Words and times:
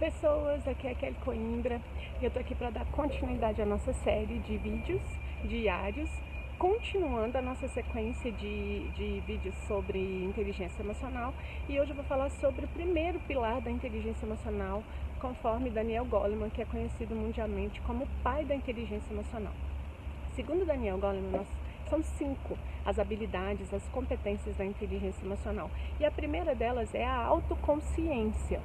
pessoas, 0.00 0.66
aqui 0.66 0.86
é 0.86 0.92
a 0.92 0.94
Kelly 0.94 1.16
Coimbra 1.22 1.78
e 2.22 2.24
eu 2.24 2.30
tô 2.30 2.38
aqui 2.38 2.54
para 2.54 2.70
dar 2.70 2.86
continuidade 2.86 3.60
à 3.60 3.66
nossa 3.66 3.92
série 3.92 4.38
de 4.38 4.56
vídeos 4.56 5.02
diários, 5.44 6.08
continuando 6.58 7.36
a 7.36 7.42
nossa 7.42 7.68
sequência 7.68 8.32
de, 8.32 8.88
de 8.92 9.20
vídeos 9.26 9.54
sobre 9.68 9.98
inteligência 10.24 10.82
emocional 10.82 11.34
e 11.68 11.78
hoje 11.78 11.90
eu 11.90 11.96
vou 11.96 12.04
falar 12.06 12.30
sobre 12.30 12.64
o 12.64 12.68
primeiro 12.68 13.20
pilar 13.20 13.60
da 13.60 13.70
inteligência 13.70 14.24
emocional, 14.24 14.82
conforme 15.20 15.68
Daniel 15.68 16.06
Goleman, 16.06 16.48
que 16.48 16.62
é 16.62 16.64
conhecido 16.64 17.14
mundialmente 17.14 17.78
como 17.82 18.04
o 18.04 18.08
pai 18.22 18.42
da 18.46 18.54
inteligência 18.54 19.12
emocional. 19.12 19.52
Segundo 20.34 20.64
Daniel 20.64 20.96
Goleman, 20.96 21.30
nós 21.30 21.46
são 21.90 22.02
cinco 22.02 22.56
as 22.86 22.98
habilidades, 22.98 23.72
as 23.74 23.86
competências 23.88 24.56
da 24.56 24.64
inteligência 24.64 25.22
emocional. 25.22 25.70
E 26.00 26.06
a 26.06 26.10
primeira 26.10 26.54
delas 26.54 26.94
é 26.94 27.04
a 27.04 27.16
autoconsciência. 27.16 28.62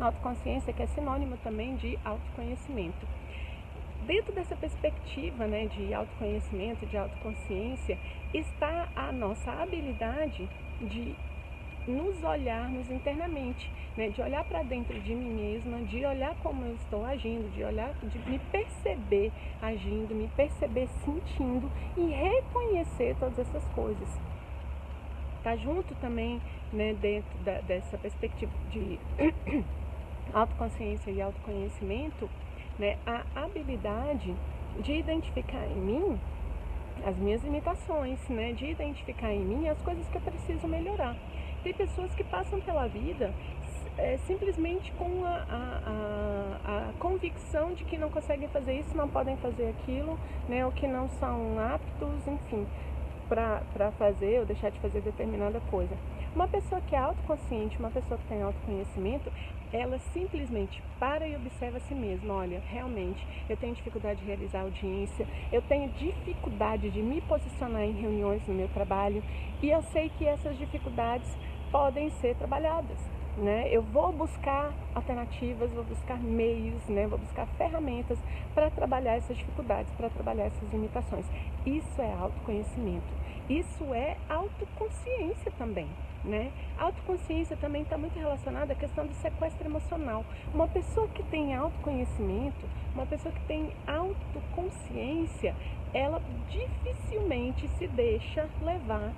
Autoconsciência 0.00 0.72
que 0.72 0.82
é 0.82 0.86
sinônimo 0.88 1.36
também 1.38 1.76
de 1.76 1.98
autoconhecimento. 2.04 3.06
Dentro 4.06 4.32
dessa 4.32 4.54
perspectiva 4.54 5.46
né, 5.46 5.66
de 5.66 5.92
autoconhecimento, 5.94 6.86
de 6.86 6.96
autoconsciência, 6.96 7.98
está 8.32 8.88
a 8.94 9.10
nossa 9.10 9.50
habilidade 9.50 10.48
de 10.80 11.14
nos 11.88 12.22
olharmos 12.22 12.90
internamente, 12.90 13.70
né? 13.96 14.08
de 14.10 14.20
olhar 14.20 14.44
para 14.44 14.62
dentro 14.62 15.00
de 15.00 15.14
mim 15.14 15.30
mesma, 15.30 15.78
de 15.82 16.04
olhar 16.04 16.34
como 16.42 16.64
eu 16.64 16.74
estou 16.74 17.04
agindo, 17.04 17.52
de 17.54 17.62
olhar, 17.62 17.94
de 18.02 18.18
me 18.30 18.38
perceber 18.38 19.32
agindo, 19.62 20.14
me 20.14 20.28
perceber 20.36 20.88
sentindo 21.04 21.70
e 21.96 22.06
reconhecer 22.10 23.16
todas 23.18 23.38
essas 23.38 23.64
coisas. 23.68 24.08
Tá 25.42 25.56
junto 25.56 25.94
também, 25.96 26.40
né, 26.72 26.94
dentro 26.94 27.38
da, 27.44 27.60
dessa 27.60 27.96
perspectiva 27.96 28.52
de 28.70 28.98
autoconsciência 30.32 31.10
e 31.10 31.20
autoconhecimento, 31.20 32.28
né, 32.78 32.96
a 33.06 33.24
habilidade 33.34 34.34
de 34.80 34.92
identificar 34.92 35.66
em 35.66 35.76
mim 35.76 36.20
as 37.04 37.16
minhas 37.16 37.42
limitações, 37.42 38.18
né, 38.28 38.52
de 38.52 38.66
identificar 38.66 39.32
em 39.32 39.44
mim 39.44 39.68
as 39.68 39.80
coisas 39.82 40.06
que 40.08 40.16
eu 40.16 40.20
preciso 40.20 40.66
melhorar. 40.66 41.16
Tem 41.62 41.74
pessoas 41.74 42.14
que 42.14 42.24
passam 42.24 42.60
pela 42.60 42.86
vida 42.86 43.34
é, 43.98 44.18
simplesmente 44.26 44.92
com 44.92 45.24
a, 45.24 45.46
a, 45.48 46.60
a, 46.66 46.88
a, 46.88 46.92
convicção 46.98 47.72
de 47.72 47.84
que 47.84 47.96
não 47.96 48.10
conseguem 48.10 48.48
fazer 48.48 48.80
isso, 48.80 48.96
não 48.96 49.08
podem 49.08 49.36
fazer 49.38 49.68
aquilo, 49.70 50.18
né, 50.48 50.64
ou 50.64 50.72
que 50.72 50.86
não 50.86 51.08
são 51.08 51.58
aptos, 51.58 52.26
enfim, 52.26 52.66
para 53.28 53.90
fazer 53.92 54.40
ou 54.40 54.46
deixar 54.46 54.70
de 54.70 54.78
fazer 54.80 55.00
determinada 55.00 55.60
coisa. 55.70 55.96
Uma 56.36 56.46
pessoa 56.46 56.82
que 56.82 56.94
é 56.94 56.98
autoconsciente, 56.98 57.78
uma 57.78 57.90
pessoa 57.90 58.18
que 58.18 58.26
tem 58.26 58.42
autoconhecimento, 58.42 59.32
ela 59.72 59.98
simplesmente 60.12 60.82
para 61.00 61.26
e 61.26 61.34
observa 61.34 61.78
a 61.78 61.80
si 61.80 61.94
mesma. 61.94 62.34
Olha, 62.34 62.62
realmente 62.68 63.26
eu 63.48 63.56
tenho 63.56 63.74
dificuldade 63.74 64.20
de 64.20 64.26
realizar 64.26 64.60
audiência, 64.60 65.26
eu 65.50 65.62
tenho 65.62 65.88
dificuldade 65.92 66.90
de 66.90 67.00
me 67.00 67.22
posicionar 67.22 67.84
em 67.84 67.92
reuniões 67.92 68.46
no 68.46 68.52
meu 68.52 68.68
trabalho 68.68 69.24
e 69.62 69.70
eu 69.70 69.80
sei 69.84 70.10
que 70.10 70.26
essas 70.26 70.58
dificuldades 70.58 71.26
podem 71.72 72.10
ser 72.10 72.36
trabalhadas. 72.36 72.98
Né? 73.36 73.68
Eu 73.70 73.82
vou 73.82 74.12
buscar 74.12 74.72
alternativas, 74.94 75.70
vou 75.72 75.84
buscar 75.84 76.18
meios, 76.18 76.82
né? 76.88 77.06
vou 77.06 77.18
buscar 77.18 77.46
ferramentas 77.58 78.18
para 78.54 78.70
trabalhar 78.70 79.16
essas 79.16 79.36
dificuldades, 79.36 79.92
para 79.94 80.08
trabalhar 80.08 80.44
essas 80.44 80.72
limitações. 80.72 81.26
Isso 81.66 82.00
é 82.00 82.12
autoconhecimento. 82.14 83.26
Isso 83.48 83.92
é 83.92 84.16
autoconsciência 84.28 85.52
também 85.58 85.88
né? 86.26 86.50
autoconsciência 86.78 87.56
também 87.56 87.82
está 87.82 87.96
muito 87.96 88.18
relacionada 88.18 88.72
à 88.72 88.76
questão 88.76 89.06
do 89.06 89.14
sequestro 89.14 89.66
emocional. 89.66 90.24
Uma 90.52 90.66
pessoa 90.66 91.08
que 91.08 91.22
tem 91.24 91.54
autoconhecimento, 91.54 92.66
uma 92.94 93.06
pessoa 93.06 93.32
que 93.32 93.40
tem 93.46 93.70
autoconsciência, 93.86 95.54
ela 95.94 96.20
dificilmente 96.50 97.68
se 97.78 97.86
deixa 97.86 98.48
levar 98.62 99.12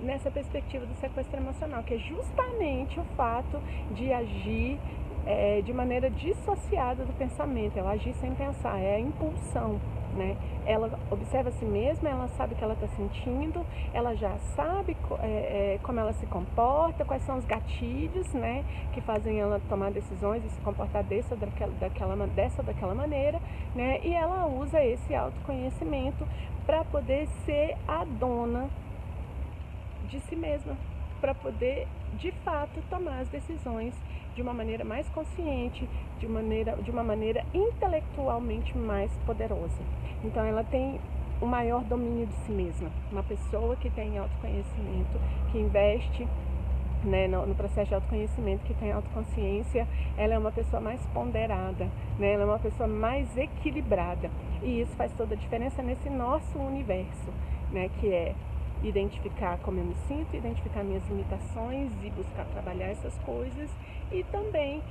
nessa 0.00 0.30
perspectiva 0.30 0.84
do 0.86 0.94
sequestro 0.94 1.38
emocional, 1.38 1.82
que 1.82 1.94
é 1.94 1.98
justamente 1.98 2.98
o 2.98 3.04
fato 3.16 3.60
de 3.92 4.12
agir 4.12 4.78
é, 5.26 5.60
de 5.62 5.72
maneira 5.72 6.10
dissociada 6.10 7.04
do 7.04 7.12
pensamento, 7.14 7.78
ela 7.78 7.92
agir 7.92 8.14
sem 8.14 8.34
pensar, 8.34 8.78
é 8.78 8.96
a 8.96 9.00
impulsão 9.00 9.80
né? 10.16 10.36
Ela 10.64 10.98
observa 11.10 11.50
a 11.50 11.52
si 11.52 11.64
mesma, 11.64 12.08
ela 12.08 12.28
sabe 12.28 12.54
o 12.54 12.56
que 12.56 12.64
ela 12.64 12.74
está 12.74 12.88
sentindo, 12.88 13.64
ela 13.92 14.14
já 14.16 14.36
sabe 14.56 14.96
é, 15.22 15.78
como 15.82 16.00
ela 16.00 16.12
se 16.14 16.26
comporta, 16.26 17.04
quais 17.04 17.22
são 17.22 17.38
os 17.38 17.44
gatilhos, 17.44 18.32
né? 18.32 18.64
Que 18.92 19.00
fazem 19.00 19.38
ela 19.38 19.60
tomar 19.68 19.92
decisões 19.92 20.44
e 20.44 20.48
se 20.48 20.60
comportar 20.62 21.04
dessa 21.04 21.36
daquela, 21.36 21.72
daquela, 21.78 22.26
dessa 22.26 22.62
daquela 22.62 22.94
maneira, 22.94 23.40
né? 23.74 24.00
E 24.02 24.12
ela 24.12 24.46
usa 24.46 24.82
esse 24.82 25.14
autoconhecimento 25.14 26.26
para 26.66 26.84
poder 26.84 27.28
ser 27.44 27.76
a 27.86 28.04
dona 28.04 28.68
de 30.08 30.20
si 30.20 30.36
mesma, 30.36 30.76
para 31.20 31.34
poder 31.34 31.86
de 32.18 32.30
fato 32.44 32.80
tomar 32.88 33.20
as 33.20 33.28
decisões 33.28 33.94
de 34.34 34.42
uma 34.42 34.52
maneira 34.52 34.84
mais 34.84 35.08
consciente, 35.08 35.88
de, 36.20 36.28
maneira, 36.28 36.76
de 36.76 36.90
uma 36.90 37.02
maneira 37.02 37.44
intelectualmente 37.54 38.76
mais 38.76 39.10
poderosa. 39.24 39.82
Então 40.22 40.44
ela 40.44 40.62
tem 40.62 41.00
o 41.40 41.46
maior 41.46 41.82
domínio 41.84 42.26
de 42.26 42.34
si 42.44 42.52
mesma. 42.52 42.90
Uma 43.10 43.22
pessoa 43.22 43.76
que 43.76 43.90
tem 43.90 44.18
autoconhecimento, 44.18 45.18
que 45.50 45.58
investe 45.58 46.26
né, 47.04 47.28
no, 47.28 47.46
no, 47.46 47.54
processo 47.54 47.88
de 47.88 47.94
autoconhecimento, 47.94 48.64
que 48.64 48.74
tem 48.74 48.92
autoconsciência, 48.92 49.86
ela 50.16 50.34
é 50.34 50.38
uma 50.38 50.52
pessoa 50.52 50.80
mais 50.80 51.00
ponderada, 51.06 51.88
né, 52.18 52.32
ela 52.32 52.42
é 52.42 52.46
uma 52.46 52.58
pessoa 52.58 52.88
mais 52.88 53.36
equilibrada. 53.36 54.30
E 54.62 54.80
isso 54.80 54.94
faz 54.96 55.12
toda 55.12 55.34
a 55.34 55.38
diferença 55.38 55.82
nesse 55.82 56.10
nosso 56.10 56.58
universo, 56.58 57.30
né, 57.70 57.90
que 58.00 58.12
é 58.12 58.34
identificar 58.82 59.58
como 59.58 59.78
eu 59.80 59.84
me 59.84 59.94
sinto, 60.06 60.36
identificar 60.36 60.84
minhas 60.84 61.06
limitações 61.08 61.90
e 62.02 62.10
buscar 62.10 62.44
trabalhar 62.46 62.86
essas 62.86 63.16
coisas 63.18 63.70
e 64.12 64.22
também 64.24 64.82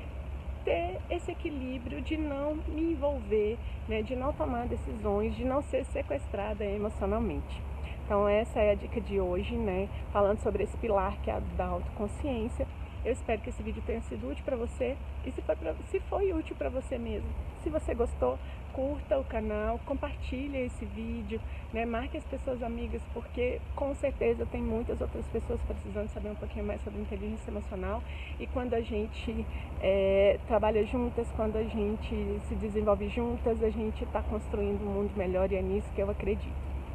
ter 0.63 0.99
esse 1.09 1.31
equilíbrio 1.31 2.01
de 2.01 2.17
não 2.17 2.55
me 2.67 2.93
envolver, 2.93 3.57
né, 3.87 4.01
de 4.01 4.15
não 4.15 4.33
tomar 4.33 4.67
decisões, 4.67 5.35
de 5.35 5.45
não 5.45 5.61
ser 5.61 5.85
sequestrada 5.85 6.65
emocionalmente. 6.65 7.61
Então 8.03 8.27
essa 8.27 8.59
é 8.59 8.71
a 8.71 8.75
dica 8.75 8.99
de 8.99 9.19
hoje, 9.19 9.55
né, 9.55 9.87
falando 10.11 10.39
sobre 10.39 10.63
esse 10.63 10.75
pilar 10.77 11.17
que 11.21 11.29
é 11.29 11.39
da 11.55 11.65
autoconsciência. 11.65 12.67
Eu 13.05 13.11
espero 13.11 13.39
que 13.39 13.49
esse 13.49 13.61
vídeo 13.61 13.83
tenha 13.85 14.01
sido 14.01 14.27
útil 14.27 14.43
para 14.43 14.57
você 14.57 14.97
e 15.23 15.31
se 15.31 15.39
foi, 15.43 15.55
pra, 15.55 15.75
se 15.91 15.99
foi 15.99 16.33
útil 16.33 16.55
para 16.55 16.69
você 16.69 16.97
mesmo, 16.97 17.29
se 17.63 17.69
você 17.69 17.93
gostou, 17.93 18.39
curta 18.73 19.19
o 19.19 19.23
canal, 19.23 19.79
compartilhe 19.85 20.57
esse 20.65 20.85
vídeo, 20.85 21.39
né? 21.71 21.85
marque 21.85 22.17
as 22.17 22.23
pessoas 22.23 22.63
amigas, 22.63 23.03
porque 23.13 23.61
com 23.75 23.93
certeza 23.93 24.45
tem 24.47 24.59
muitas 24.59 24.99
outras 24.99 25.23
pessoas 25.27 25.61
precisando 25.61 26.09
saber 26.09 26.31
um 26.31 26.35
pouquinho 26.35 26.65
mais 26.65 26.83
sobre 26.83 26.99
inteligência 26.99 27.51
emocional. 27.51 28.01
E 28.39 28.47
quando 28.47 28.73
a 28.73 28.81
gente 28.81 29.45
é, 29.81 30.39
trabalha 30.47 30.83
juntas, 30.83 31.31
quando 31.35 31.57
a 31.57 31.63
gente 31.63 32.41
se 32.47 32.55
desenvolve 32.55 33.07
juntas, 33.09 33.61
a 33.61 33.69
gente 33.69 34.03
está 34.03 34.23
construindo 34.23 34.81
um 34.81 34.91
mundo 34.91 35.11
melhor 35.15 35.51
e 35.51 35.55
é 35.55 35.61
nisso 35.61 35.87
que 35.93 36.01
eu 36.01 36.09
acredito. 36.09 36.51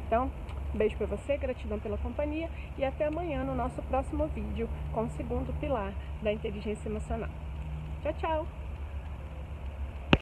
Então, 0.07 0.29
beijo 0.73 0.97
para 0.97 1.07
você, 1.07 1.37
gratidão 1.37 1.79
pela 1.79 1.97
companhia 1.97 2.49
e 2.77 2.83
até 2.83 3.05
amanhã 3.05 3.43
no 3.43 3.55
nosso 3.55 3.81
próximo 3.83 4.27
vídeo 4.27 4.69
com 4.93 5.03
o 5.03 5.09
segundo 5.11 5.53
pilar 5.59 5.93
da 6.21 6.31
inteligência 6.31 6.89
emocional. 6.89 7.29
Tchau, 8.03 8.13
tchau! 8.13 8.60